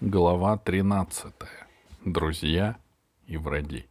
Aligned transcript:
Глава 0.00 0.56
13. 0.56 1.34
Друзья 2.04 2.76
и 3.26 3.36
враги. 3.36 3.88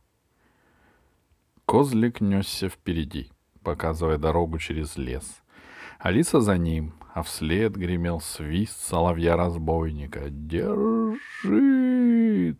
Козлик 1.66 2.22
несся 2.22 2.70
впереди, 2.70 3.30
показывая 3.62 4.18
дорогу 4.18 4.58
через 4.58 4.96
лес. 4.96 5.44
Алиса 6.00 6.40
за 6.40 6.58
ним, 6.58 6.94
а 7.14 7.24
вслед 7.24 7.76
гремел 7.76 8.22
свист 8.22 8.80
соловья-разбойника. 8.88 10.30
«Держи! 10.30 11.18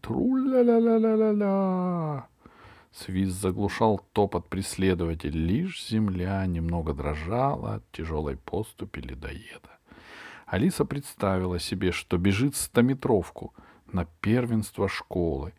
Тру-ля-ля-ля-ля-ля-ля!» 0.02 2.28
Свист 2.92 3.40
заглушал 3.40 4.02
топот 4.12 4.50
преследователя. 4.50 5.32
Лишь 5.32 5.88
земля 5.88 6.46
немного 6.46 6.94
дрожала 6.94 7.76
от 7.76 7.90
тяжелой 7.94 8.36
поступи 8.36 9.00
ледоеда. 9.00 9.77
Алиса 10.48 10.86
представила 10.86 11.60
себе, 11.60 11.92
что 11.92 12.18
бежит 12.18 12.56
стометровку 12.56 13.54
на 13.92 14.06
первенство 14.22 14.88
школы. 14.88 15.54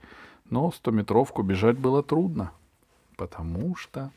Но 0.49 0.73
стометровку 0.73 1.43
бежать 1.43 1.79
было 1.79 2.03
трудно, 2.03 2.53
потому 3.17 3.77
что 3.77 4.11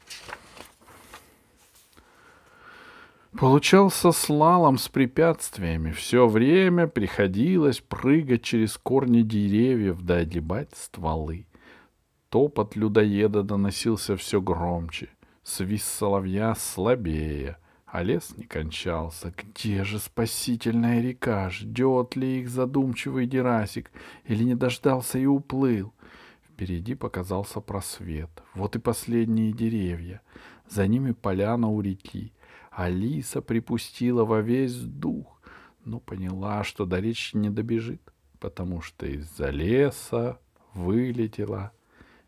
Получался 3.38 4.12
слалом 4.12 4.78
с 4.78 4.90
препятствиями. 4.90 5.92
Все 5.92 6.28
время 6.28 6.88
приходилось 6.88 7.80
прыгать 7.80 8.44
через 8.44 8.78
корни 8.78 9.22
деревьев 9.22 10.02
да 10.02 10.18
огибать 10.18 10.72
стволы. 10.76 11.46
Топот 12.28 12.76
людоеда 12.76 13.44
доносился 13.44 14.18
все 14.18 14.42
громче, 14.42 15.10
свист 15.44 15.88
соловья 15.88 16.56
слабее— 16.56 17.58
а 17.92 18.04
лес 18.04 18.38
не 18.38 18.46
кончался. 18.46 19.34
Где 19.38 19.84
же 19.84 20.00
спасительная 20.00 21.02
река? 21.02 21.50
Ждет 21.50 22.16
ли 22.16 22.40
их 22.40 22.50
задумчивый 22.50 23.28
Дерасик? 23.28 23.92
Или 24.24 24.46
не 24.46 24.56
дождался 24.56 25.20
и 25.20 25.26
уплыл? 25.26 25.94
Впереди 26.50 26.96
показался 26.96 27.60
просвет. 27.60 28.30
Вот 28.56 28.78
и 28.78 28.80
последние 28.80 29.52
деревья. 29.52 30.22
За 30.70 30.88
ними 30.88 31.12
поляна 31.12 31.68
у 31.68 31.82
реки. 31.82 32.32
Алиса 32.72 33.42
припустила 33.42 34.24
во 34.24 34.40
весь 34.40 34.78
дух, 34.78 35.42
но 35.84 36.00
поняла, 36.00 36.64
что 36.64 36.86
до 36.86 37.00
речи 37.00 37.36
не 37.36 37.50
добежит, 37.50 38.02
потому 38.40 38.80
что 38.80 39.06
из-за 39.06 39.50
леса 39.50 40.40
вылетела 40.74 41.74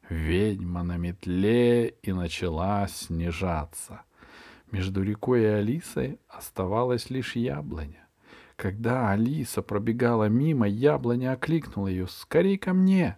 ведьма 0.10 0.84
на 0.84 0.98
метле 0.98 1.96
и 2.02 2.12
начала 2.12 2.86
снижаться— 2.90 4.02
между 4.74 5.04
рекой 5.04 5.44
и 5.44 5.46
Алисой 5.46 6.20
оставалась 6.28 7.12
лишь 7.12 7.36
яблоня. 7.36 8.08
Когда 8.56 9.12
Алиса 9.12 9.62
пробегала 9.62 10.30
мимо, 10.30 10.68
яблоня 10.68 11.34
окликнула 11.34 11.88
ее 11.88 12.08
«Скорей 12.08 12.58
ко 12.58 12.74
мне!». 12.74 13.18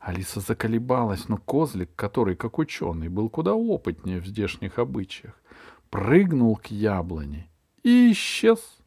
Алиса 0.00 0.40
заколебалась, 0.40 1.28
но 1.28 1.36
козлик, 1.36 1.90
который, 1.94 2.36
как 2.36 2.58
ученый, 2.58 3.08
был 3.08 3.28
куда 3.28 3.54
опытнее 3.54 4.18
в 4.18 4.26
здешних 4.26 4.78
обычаях, 4.78 5.38
прыгнул 5.90 6.56
к 6.56 6.68
яблоне 6.68 7.50
и 7.82 8.10
исчез 8.10 8.78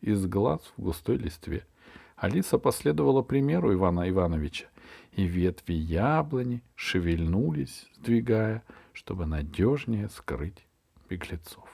из 0.00 0.24
глаз 0.26 0.60
в 0.76 0.82
густой 0.82 1.16
листве. 1.16 1.66
Алиса 2.14 2.56
последовала 2.56 3.22
примеру 3.22 3.74
Ивана 3.74 4.08
Ивановича, 4.08 4.66
и 5.10 5.24
ветви 5.24 5.74
яблони 5.74 6.62
шевельнулись, 6.76 7.88
сдвигая, 7.96 8.62
чтобы 8.92 9.26
надежнее 9.26 10.08
скрыть 10.08 10.64
беглецов. 11.12 11.68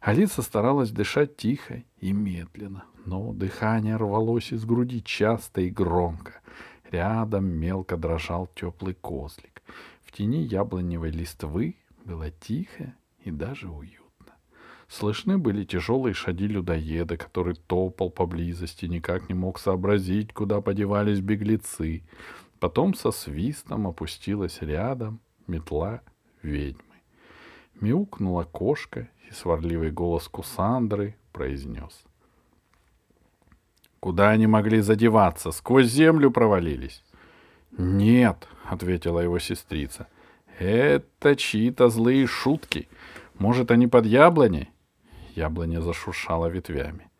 Алиса 0.00 0.42
старалась 0.42 0.90
дышать 0.90 1.36
тихо 1.36 1.82
и 2.00 2.12
медленно, 2.12 2.84
но 3.04 3.32
дыхание 3.32 3.96
рвалось 3.96 4.52
из 4.52 4.64
груди 4.64 5.02
часто 5.02 5.60
и 5.60 5.70
громко. 5.70 6.40
Рядом 6.90 7.46
мелко 7.46 7.96
дрожал 7.96 8.48
теплый 8.54 8.94
козлик. 8.94 9.62
В 10.04 10.12
тени 10.12 10.42
яблоневой 10.42 11.10
листвы 11.10 11.76
было 12.04 12.30
тихо 12.30 12.94
и 13.24 13.30
даже 13.30 13.68
уютно. 13.68 14.34
Слышны 14.88 15.38
были 15.38 15.64
тяжелые 15.64 16.14
шаги 16.14 16.46
людоеда, 16.46 17.16
который 17.16 17.54
топал 17.54 18.10
поблизости, 18.10 18.86
никак 18.86 19.28
не 19.28 19.34
мог 19.34 19.58
сообразить, 19.58 20.32
куда 20.32 20.60
подевались 20.60 21.20
беглецы. 21.20 22.02
Потом 22.60 22.94
со 22.94 23.10
свистом 23.10 23.86
опустилась 23.86 24.62
рядом 24.62 25.20
метла 25.46 26.02
ведьмы. 26.42 26.85
Мяукнула 27.80 28.44
кошка, 28.44 29.08
и 29.28 29.32
сварливый 29.32 29.90
голос 29.90 30.28
Кусандры 30.28 31.16
произнес. 31.32 32.04
Куда 34.00 34.30
они 34.30 34.46
могли 34.46 34.80
задеваться? 34.80 35.50
Сквозь 35.50 35.86
землю 35.86 36.30
провалились? 36.30 37.02
Нет, 37.76 38.48
ответила 38.64 39.20
его 39.20 39.38
сестрица. 39.38 40.06
Это 40.58 41.36
чьи-то 41.36 41.88
злые 41.88 42.26
шутки. 42.26 42.88
Может, 43.38 43.70
они 43.70 43.86
под 43.86 44.06
яблоней? 44.06 44.70
Яблоня 45.34 45.82
зашуршала 45.82 46.46
ветвями. 46.46 47.10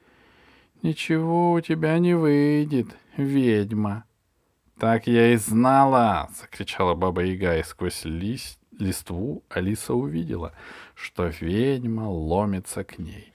Ничего 0.82 1.52
у 1.52 1.60
тебя 1.60 1.98
не 1.98 2.14
выйдет, 2.14 2.96
ведьма. 3.16 4.04
Так 4.78 5.06
я 5.06 5.32
и 5.32 5.36
знала, 5.36 6.28
закричала 6.38 6.94
баба 6.94 7.24
Яга 7.24 7.58
и 7.58 7.62
сквозь 7.62 8.04
лист 8.04 8.60
листву 8.78 9.42
Алиса 9.48 9.94
увидела, 9.94 10.52
что 10.94 11.26
ведьма 11.40 12.08
ломится 12.08 12.84
к 12.84 12.98
ней. 12.98 13.32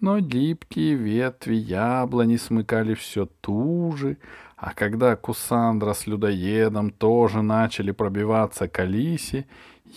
Но 0.00 0.18
липкие 0.18 0.94
ветви 0.94 1.54
яблони 1.54 2.36
смыкали 2.36 2.94
все 2.94 3.26
туже, 3.40 4.18
а 4.56 4.74
когда 4.74 5.14
Кусандра 5.14 5.92
с 5.92 6.06
людоедом 6.06 6.90
тоже 6.90 7.42
начали 7.42 7.92
пробиваться 7.92 8.66
к 8.66 8.78
Алисе, 8.80 9.46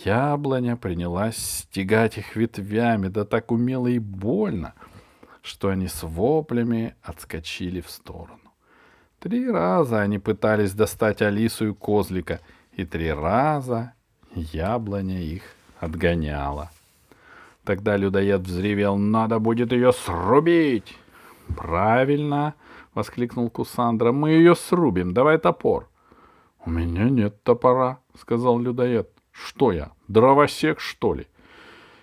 яблоня 0.04 0.76
принялась 0.76 1.36
стегать 1.36 2.18
их 2.18 2.36
ветвями, 2.36 3.08
да 3.08 3.24
так 3.24 3.50
умело 3.50 3.88
и 3.88 3.98
больно, 3.98 4.74
что 5.42 5.70
они 5.70 5.88
с 5.88 6.04
воплями 6.04 6.94
отскочили 7.02 7.80
в 7.80 7.90
сторону. 7.90 8.38
Три 9.18 9.50
раза 9.50 10.02
они 10.02 10.20
пытались 10.20 10.72
достать 10.72 11.20
Алису 11.22 11.70
и 11.70 11.74
козлика, 11.74 12.40
и 12.72 12.84
три 12.84 13.12
раза 13.12 13.95
Яблоня 14.36 15.18
их 15.18 15.42
отгоняла. 15.80 16.70
Тогда 17.64 17.96
людоед 17.96 18.42
взревел, 18.42 18.96
надо 18.96 19.38
будет 19.38 19.72
ее 19.72 19.92
срубить. 19.92 20.96
Правильно, 21.56 22.54
воскликнул 22.94 23.48
Кусандра, 23.48 24.12
мы 24.12 24.30
ее 24.30 24.54
срубим, 24.54 25.14
давай 25.14 25.38
топор. 25.38 25.88
У 26.64 26.70
меня 26.70 27.08
нет 27.08 27.42
топора, 27.44 27.98
сказал 28.20 28.58
людоед. 28.58 29.10
Что 29.32 29.72
я, 29.72 29.92
дровосек, 30.06 30.80
что 30.80 31.14
ли? 31.14 31.26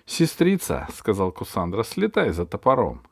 Сестрица, 0.04 0.88
сказал 0.92 1.30
Кусандра, 1.30 1.84
слетай 1.84 2.30
за 2.30 2.46
топором. 2.46 3.02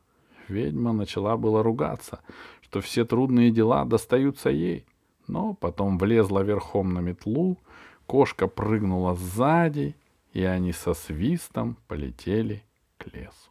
Ведьма 0.48 0.92
начала 0.92 1.36
было 1.36 1.62
ругаться, 1.62 2.20
что 2.60 2.80
все 2.80 3.04
трудные 3.04 3.50
дела 3.52 3.84
достаются 3.84 4.50
ей, 4.50 4.84
но 5.28 5.54
потом 5.54 5.96
влезла 5.96 6.40
верхом 6.40 6.92
на 6.92 6.98
метлу, 6.98 7.56
Кошка 8.12 8.46
прыгнула 8.46 9.14
сзади, 9.14 9.96
и 10.34 10.44
они 10.44 10.72
со 10.72 10.92
свистом 10.92 11.78
полетели 11.88 12.62
к 12.98 13.06
лесу. 13.06 13.50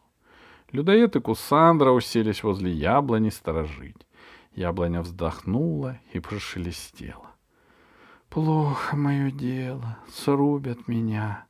Людоед 0.70 1.16
и 1.16 1.20
Кусандра 1.20 1.90
уселись 1.90 2.44
возле 2.44 2.70
яблони 2.70 3.30
сторожить. 3.30 4.06
Яблоня 4.54 5.02
вздохнула 5.02 5.98
и 6.12 6.20
прошелестела. 6.20 7.32
«Плохо 8.28 8.94
мое 8.94 9.32
дело, 9.32 9.98
срубят 10.08 10.86
меня». 10.86 11.44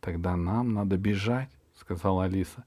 «Тогда 0.00 0.34
нам 0.34 0.72
надо 0.72 0.96
бежать»,— 0.96 1.50
сказала 1.78 2.24
Алиса. 2.24 2.64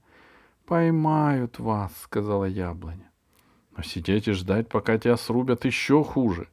«Поймают 0.66 1.58
вас»,— 1.58 1.90
сказала 2.04 2.44
яблоня. 2.44 3.10
«Но 3.76 3.82
сидеть 3.82 4.28
и 4.28 4.32
ждать, 4.34 4.68
пока 4.68 4.98
тебя 4.98 5.16
срубят, 5.16 5.64
еще 5.64 6.04
хуже. 6.04 6.46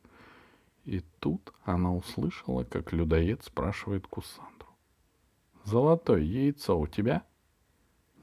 И 0.86 1.02
тут 1.20 1.54
она 1.64 1.94
услышала, 1.94 2.64
как 2.64 2.92
людоед 2.92 3.44
спрашивает 3.44 4.08
Кусандру. 4.08 4.70
«Золотое 5.64 6.22
яйцо 6.22 6.80
у 6.80 6.88
тебя?» 6.88 7.24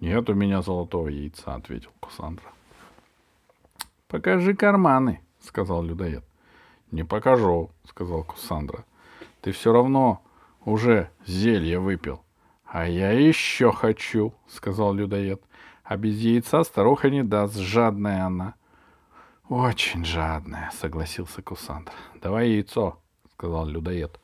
«Нет 0.00 0.28
у 0.30 0.34
меня 0.34 0.62
золотого 0.62 1.08
яйца»,— 1.08 1.54
ответил 1.56 1.90
Кусандра. 2.00 2.52
«Покажи 4.06 4.54
карманы»,— 4.54 5.20
сказал 5.40 5.82
людоед. 5.82 6.24
«Не 6.90 7.04
покажу»,— 7.04 7.70
сказал 7.84 8.24
Кусандра. 8.24 8.84
«Ты 9.40 9.52
все 9.52 9.72
равно 9.72 10.22
уже 10.64 11.10
зелье 11.26 11.78
выпил». 11.78 12.22
«А 12.64 12.86
я 12.86 13.12
еще 13.12 13.72
хочу»,— 13.72 14.34
сказал 14.48 14.94
людоед. 14.94 15.42
«А 15.84 15.96
без 15.96 16.18
яйца 16.18 16.64
старуха 16.64 17.10
не 17.10 17.22
даст, 17.22 17.56
жадная 17.56 18.26
она». 18.26 18.54
Очень 19.48 20.04
жадная, 20.04 20.70
согласился 20.78 21.40
Кусандр. 21.40 21.92
Давай 22.20 22.50
яйцо, 22.50 22.98
сказал 23.32 23.66
людоед. 23.66 24.20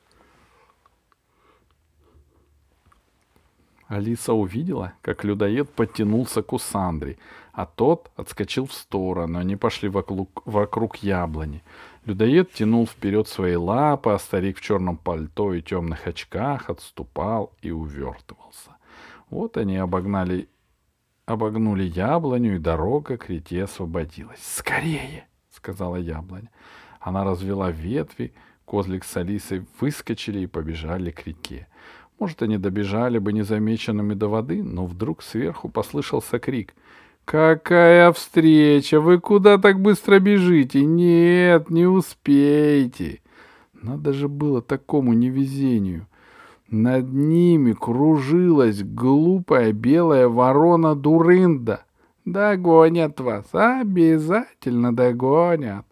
Алиса 3.88 4.34
увидела, 4.34 4.92
как 5.00 5.24
людоед 5.24 5.70
подтянулся 5.70 6.42
к 6.42 6.46
Кусандре. 6.46 7.16
а 7.52 7.66
тот 7.66 8.10
отскочил 8.16 8.66
в 8.66 8.72
сторону. 8.72 9.38
Они 9.38 9.56
пошли 9.56 9.88
вокруг, 9.88 10.42
вокруг 10.44 10.96
яблони. 10.96 11.62
Людоед 12.04 12.52
тянул 12.52 12.86
вперед 12.86 13.28
свои 13.28 13.54
лапы, 13.54 14.10
а 14.10 14.18
старик 14.18 14.58
в 14.58 14.60
черном 14.60 14.96
пальто 14.96 15.54
и 15.54 15.62
темных 15.62 16.06
очках 16.06 16.68
отступал 16.68 17.52
и 17.62 17.70
увертывался. 17.70 18.76
Вот 19.30 19.56
они 19.56 19.76
обогнали, 19.76 20.48
обогнули 21.26 21.84
яблоню, 21.84 22.56
и 22.56 22.58
дорога 22.58 23.16
к 23.16 23.28
рете 23.28 23.64
освободилась. 23.64 24.40
«Скорее!»— 24.40 25.26
сказала 25.50 25.96
яблоня. 25.96 26.50
Она 27.00 27.24
развела 27.24 27.70
ветви, 27.70 28.32
козлик 28.64 29.04
с 29.04 29.16
Алисой 29.16 29.66
выскочили 29.80 30.40
и 30.40 30.46
побежали 30.46 31.10
к 31.10 31.26
реке. 31.26 31.66
Может, 32.18 32.42
они 32.42 32.58
добежали 32.58 33.18
бы 33.18 33.32
незамеченными 33.32 34.14
до 34.14 34.28
воды, 34.28 34.62
но 34.62 34.86
вдруг 34.86 35.22
сверху 35.22 35.68
послышался 35.68 36.38
крик— 36.38 36.74
«Какая 37.24 38.12
встреча! 38.12 39.00
Вы 39.00 39.18
куда 39.18 39.56
так 39.58 39.80
быстро 39.80 40.18
бежите? 40.18 40.84
Нет, 40.84 41.70
не 41.70 41.86
успеете!» 41.86 43.20
Надо 43.72 44.12
же 44.12 44.28
было 44.28 44.60
такому 44.60 45.14
невезению. 45.14 46.06
Над 46.70 47.12
ними 47.12 47.72
кружилась 47.72 48.82
глупая 48.82 49.72
белая 49.72 50.28
ворона 50.28 50.94
Дурында. 50.94 51.84
«Догонят 52.24 53.20
вас! 53.20 53.46
Обязательно 53.52 54.96
догонят!» 54.96 55.84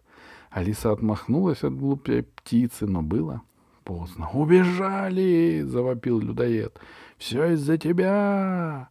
Алиса 0.49 0.91
отмахнулась 0.91 1.63
от 1.63 1.77
глупой 1.77 2.23
птицы, 2.23 2.87
но 2.87 3.03
было 3.03 3.43
поздно. 3.83 4.29
«Убежали!»— 4.33 5.61
завопил 5.65 6.19
людоед. 6.19 6.79
«Все 7.17 7.53
из-за 7.53 7.77
тебя!» 7.77 8.89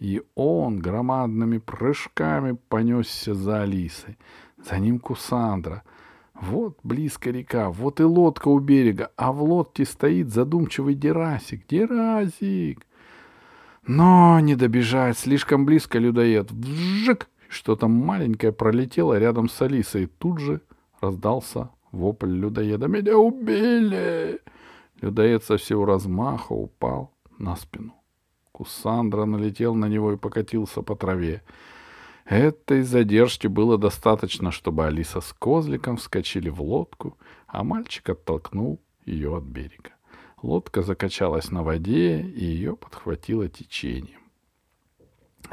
И 0.00 0.22
он 0.34 0.78
громадными 0.78 1.58
прыжками 1.58 2.56
понесся 2.68 3.34
за 3.34 3.62
Алисой. 3.62 4.16
За 4.64 4.78
ним 4.78 4.98
Кусандра. 4.98 5.82
Вот 6.40 6.78
близко 6.84 7.30
река, 7.30 7.70
вот 7.70 8.00
и 8.00 8.04
лодка 8.04 8.48
у 8.48 8.58
берега, 8.60 9.10
а 9.16 9.32
в 9.32 9.42
лодке 9.42 9.84
стоит 9.84 10.30
задумчивый 10.30 10.94
Дерасик. 10.94 11.66
Дерасик! 11.66 12.86
Но 13.86 14.38
не 14.40 14.54
добежать, 14.54 15.18
слишком 15.18 15.64
близко 15.66 15.98
людоед. 15.98 16.50
Вжик! 16.52 17.28
Что-то 17.48 17.88
маленькое 17.88 18.52
пролетело 18.52 19.18
рядом 19.18 19.48
с 19.48 19.60
Алисой. 19.62 20.06
Тут 20.06 20.38
же 20.38 20.60
раздался 21.00 21.70
вопль 21.92 22.30
людоеда. 22.30 22.86
«Меня 22.86 23.16
убили!» 23.16 24.40
Людоед 25.00 25.44
со 25.44 25.56
всего 25.56 25.86
размаха 25.86 26.52
упал 26.52 27.14
на 27.38 27.56
спину. 27.56 27.94
Кусандра 28.52 29.24
налетел 29.24 29.74
на 29.74 29.86
него 29.86 30.12
и 30.12 30.16
покатился 30.16 30.82
по 30.82 30.94
траве. 30.94 31.42
Этой 32.28 32.82
задержки 32.82 33.46
было 33.46 33.78
достаточно, 33.78 34.50
чтобы 34.50 34.84
Алиса 34.86 35.22
с 35.22 35.32
козликом 35.32 35.96
вскочили 35.96 36.50
в 36.50 36.60
лодку, 36.60 37.16
а 37.46 37.64
мальчик 37.64 38.10
оттолкнул 38.10 38.82
ее 39.06 39.34
от 39.38 39.44
берега. 39.44 39.92
Лодка 40.42 40.82
закачалась 40.82 41.50
на 41.50 41.62
воде, 41.62 42.20
и 42.20 42.44
ее 42.44 42.76
подхватило 42.76 43.48
течением. 43.48 44.20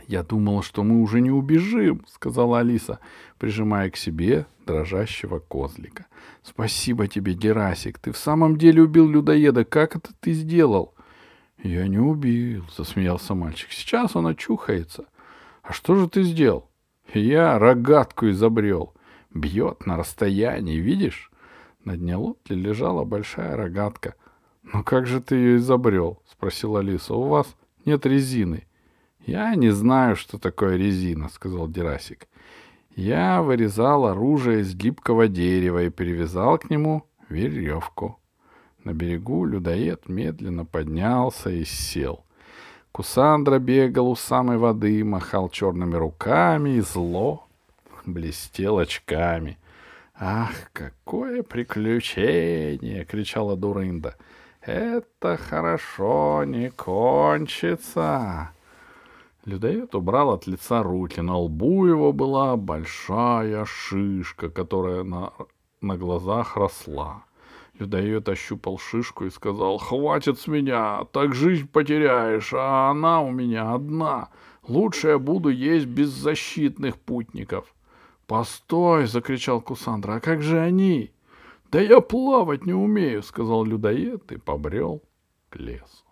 «Я 0.09 0.21
думала, 0.23 0.61
что 0.61 0.83
мы 0.83 1.01
уже 1.01 1.21
не 1.21 1.31
убежим»,— 1.31 2.03
сказала 2.09 2.59
Алиса, 2.59 2.99
прижимая 3.39 3.89
к 3.89 3.95
себе 3.95 4.45
дрожащего 4.65 5.39
козлика. 5.39 6.07
«Спасибо 6.43 7.07
тебе, 7.07 7.35
Герасик, 7.35 7.99
ты 7.99 8.11
в 8.11 8.17
самом 8.17 8.57
деле 8.57 8.81
убил 8.81 9.07
людоеда. 9.07 9.63
Как 9.63 9.95
это 9.95 10.09
ты 10.19 10.33
сделал?» 10.33 10.93
«Я 11.63 11.87
не 11.87 11.99
убил»,— 11.99 12.65
засмеялся 12.77 13.33
мальчик. 13.33 13.71
«Сейчас 13.71 14.17
он 14.17 14.27
очухается». 14.27 15.05
«А 15.65 15.73
что 15.73 15.95
же 15.95 16.07
ты 16.07 16.23
сделал?» 16.23 16.69
«Я 17.13 17.57
рогатку 17.57 18.29
изобрел. 18.29 18.93
Бьет 19.33 19.85
на 19.85 19.97
расстоянии, 19.97 20.77
видишь?» 20.77 21.31
На 21.83 21.97
дне 21.97 22.15
лодки 22.15 22.53
лежала 22.53 23.03
большая 23.03 23.55
рогатка. 23.55 24.15
«Ну 24.63 24.83
как 24.83 25.07
же 25.07 25.21
ты 25.21 25.35
ее 25.35 25.57
изобрел?»— 25.57 26.21
спросила 26.25 26.79
Алиса. 26.79 27.13
«У 27.15 27.27
вас 27.27 27.55
нет 27.83 28.05
резины». 28.05 28.67
«Я 29.25 29.55
не 29.55 29.71
знаю, 29.71 30.15
что 30.15 30.37
такое 30.37 30.77
резина»,— 30.77 31.29
сказал 31.33 31.67
Дерасик. 31.67 32.27
«Я 32.95 33.41
вырезал 33.41 34.05
оружие 34.05 34.61
из 34.61 34.75
гибкого 34.75 35.27
дерева 35.27 35.83
и 35.83 35.89
перевязал 35.89 36.59
к 36.59 36.69
нему 36.69 37.07
веревку». 37.29 38.19
На 38.83 38.93
берегу 38.93 39.45
людоед 39.45 40.07
медленно 40.07 40.63
поднялся 40.63 41.49
и 41.49 41.65
сел. 41.65 42.24
Кусандра 42.95 43.59
бегал 43.59 44.11
у 44.11 44.15
самой 44.15 44.57
воды, 44.57 45.03
махал 45.03 45.49
черными 45.49 45.95
руками 45.95 46.77
и 46.77 46.79
зло 46.79 47.45
блестел 48.05 48.77
очками. 48.79 49.57
«Ах, 50.17 50.53
какое 50.71 51.43
приключение!»— 51.43 53.03
кричала 53.11 53.57
Дурында. 53.57 54.15
«Это 54.61 55.35
хорошо 55.35 56.45
не 56.45 56.69
кончится!» 56.69 58.51
Людоед 59.43 59.93
убрал 59.93 60.29
от 60.29 60.47
лица 60.47 60.81
руки. 60.81 61.19
На 61.19 61.37
лбу 61.37 61.85
его 61.85 62.13
была 62.13 62.55
большая 62.55 63.65
шишка, 63.65 64.49
которая 64.49 65.03
на, 65.03 65.33
на 65.81 65.97
глазах 65.97 66.55
росла. 66.55 67.25
Людоед 67.77 68.29
ощупал 68.29 68.77
шишку 68.77 69.25
и 69.25 69.29
сказал, 69.29 69.77
«Хватит 69.77 70.39
с 70.39 70.47
меня, 70.47 71.03
так 71.11 71.35
жизнь 71.35 71.67
потеряешь, 71.67 72.53
а 72.53 72.89
она 72.91 73.21
у 73.21 73.31
меня 73.31 73.73
одна. 73.73 74.29
Лучше 74.67 75.09
я 75.09 75.19
буду 75.19 75.49
есть 75.49 75.85
беззащитных 75.85 76.97
путников». 76.97 77.73
«Постой!»— 78.27 79.05
закричал 79.07 79.61
Кусандра, 79.61 80.15
«а 80.15 80.19
как 80.19 80.41
же 80.41 80.59
они?» 80.59 81.11
«Да 81.71 81.81
я 81.81 81.99
плавать 81.99 82.65
не 82.65 82.73
умею»,— 82.73 83.21
сказал 83.23 83.65
людоед 83.65 84.31
и 84.31 84.37
побрел 84.37 85.03
к 85.49 85.57
лесу. 85.57 86.05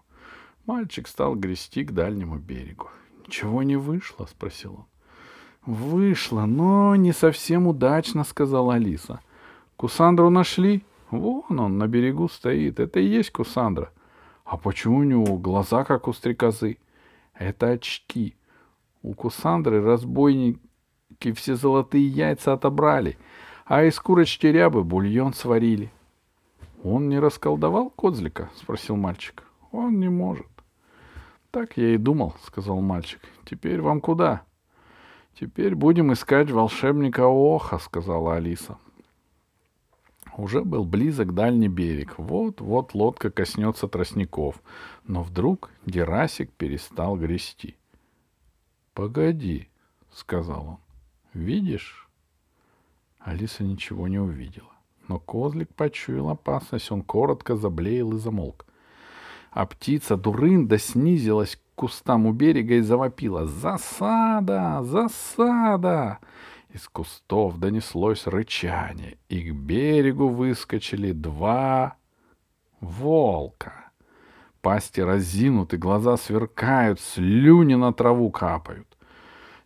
Мальчик 0.66 1.08
стал 1.08 1.36
грести 1.36 1.86
к 1.86 1.92
дальнему 1.92 2.38
берегу. 2.38 2.90
«Ничего 3.26 3.64
не 3.64 3.78
вышло?»— 3.78 4.26
спросил 4.30 4.74
он. 4.74 4.86
«Вышло, 5.66 6.46
но 6.46 6.96
не 6.98 7.14
совсем 7.14 7.68
удачно»,— 7.68 8.24
сказала 8.26 8.76
Алиса. 8.76 9.22
«Кусандру 9.78 10.30
нашли?» 10.30 10.84
Вон 11.20 11.60
он 11.60 11.78
на 11.78 11.88
берегу 11.88 12.28
стоит. 12.28 12.80
Это 12.80 13.00
и 13.00 13.06
есть 13.06 13.32
Кусандра. 13.32 13.92
А 14.44 14.58
почему 14.58 14.98
у 14.98 15.04
него 15.04 15.38
глаза, 15.38 15.84
как 15.84 16.08
у 16.08 16.14
стрекозы? 16.14 16.80
Это 17.36 17.70
очки. 17.70 18.36
У 19.04 19.14
Кусандры 19.14 19.82
разбойники 19.84 20.60
все 21.36 21.56
золотые 21.56 22.08
яйца 22.08 22.54
отобрали, 22.54 23.18
а 23.66 23.84
из 23.84 24.00
курочки 24.00 24.48
рябы 24.48 24.84
бульон 24.84 25.34
сварили. 25.34 25.92
Он 26.84 27.10
не 27.10 27.20
расколдовал 27.20 27.92
козлика? 27.92 28.50
спросил 28.56 28.96
мальчик. 28.96 29.44
Он 29.72 30.00
не 30.00 30.10
может. 30.10 30.48
Так 31.52 31.78
я 31.78 31.94
и 31.94 31.98
думал, 31.98 32.34
сказал 32.44 32.82
мальчик. 32.82 33.22
Теперь 33.46 33.82
вам 33.82 34.02
куда? 34.02 34.44
Теперь 35.40 35.76
будем 35.76 36.12
искать 36.12 36.50
волшебника 36.50 37.28
Оха, 37.28 37.78
сказала 37.78 38.36
Алиса. 38.36 38.78
Уже 40.38 40.64
был 40.64 40.84
близок 40.84 41.34
дальний 41.34 41.68
берег. 41.68 42.16
Вот-вот 42.18 42.94
лодка 42.94 43.30
коснется 43.30 43.88
тростников. 43.88 44.62
Но 45.06 45.22
вдруг 45.22 45.70
Дерасик 45.86 46.52
перестал 46.52 47.16
грести.— 47.18 47.76
Погоди,— 48.94 49.70
сказал 50.12 50.68
он.— 50.68 50.78
Видишь? 51.34 52.08
Алиса 53.20 53.64
ничего 53.64 54.08
не 54.08 54.20
увидела. 54.20 54.72
Но 55.08 55.20
козлик 55.20 55.74
почуял 55.76 56.30
опасность. 56.30 56.92
Он 56.92 57.02
коротко 57.02 57.56
заблеял 57.56 58.14
и 58.14 58.20
замолк. 58.20 58.66
А 59.52 59.66
птица 59.66 60.18
Дурында 60.18 60.78
снизилась 60.78 61.56
к 61.56 61.60
кустам 61.76 62.26
у 62.26 62.34
берега 62.34 62.76
и 62.76 62.82
завопила. 62.82 63.46
«Засада! 63.46 64.82
Засада!» 64.84 66.20
Из 66.74 66.88
кустов 66.88 67.60
донеслось 67.60 68.26
рычание, 68.26 69.20
и 69.30 69.52
к 69.52 69.54
берегу 69.54 70.28
выскочили 70.28 71.12
два 71.12 71.98
волка. 72.82 73.92
Пасти 74.62 75.00
разинуты, 75.02 75.78
глаза 75.78 76.18
сверкают, 76.18 77.00
слюни 77.00 77.76
на 77.76 77.94
траву 77.94 78.32
капают. 78.32 78.88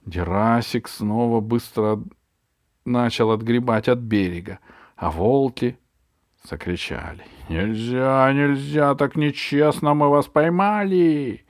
Дерасик 0.06 0.90
снова 0.90 1.40
быстро 1.40 2.04
начал 2.84 3.32
отгребать 3.32 3.88
от 3.88 4.00
берега, 4.00 4.60
а 4.98 5.10
волки 5.10 5.80
закричали. 6.44 7.24
«Нельзя, 7.48 8.30
нельзя, 8.34 8.96
так 8.96 9.16
нечестно, 9.16 9.94
мы 9.94 10.10
вас 10.10 10.26
поймали!» 10.26 11.46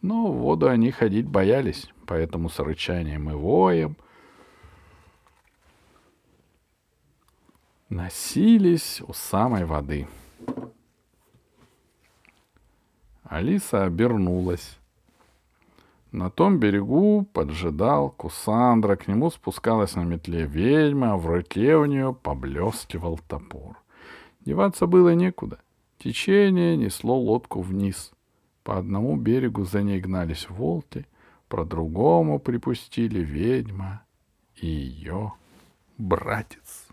Но 0.00 0.32
в 0.32 0.36
воду 0.38 0.66
они 0.66 0.90
ходить 0.90 1.26
боялись, 1.26 1.90
поэтому 2.06 2.48
с 2.48 2.58
рычанием 2.58 3.28
и 3.28 3.34
воем 3.34 3.98
носились 7.88 9.02
у 9.06 9.12
самой 9.12 9.64
воды. 9.64 10.06
Алиса 13.24 13.84
обернулась. 13.84 14.78
На 16.12 16.30
том 16.30 16.58
берегу 16.58 17.26
поджидал 17.32 18.10
Кусандра, 18.10 18.94
к 18.94 19.08
нему 19.08 19.30
спускалась 19.30 19.96
на 19.96 20.04
метле 20.04 20.44
ведьма, 20.44 21.14
а 21.14 21.16
в 21.16 21.26
руке 21.26 21.76
у 21.76 21.86
нее 21.86 22.14
поблескивал 22.14 23.18
топор. 23.26 23.80
Деваться 24.44 24.86
было 24.86 25.14
некуда. 25.14 25.58
Течение 25.98 26.76
несло 26.76 27.18
лодку 27.18 27.62
вниз. 27.62 28.12
По 28.62 28.78
одному 28.78 29.16
берегу 29.16 29.64
за 29.64 29.82
ней 29.82 30.00
гнались 30.00 30.48
волки, 30.48 31.06
про 31.48 31.64
другому 31.64 32.38
припустили 32.38 33.20
ведьма 33.20 34.02
и 34.54 34.66
ее 34.66 35.32
братец. 35.98 36.83